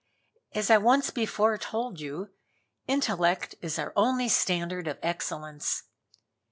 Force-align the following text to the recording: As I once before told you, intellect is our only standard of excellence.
As 0.53 0.71
I 0.71 0.79
once 0.79 1.11
before 1.11 1.59
told 1.59 1.99
you, 1.99 2.31
intellect 2.87 3.53
is 3.61 3.77
our 3.77 3.93
only 3.95 4.29
standard 4.29 4.87
of 4.87 4.97
excellence. 5.03 5.83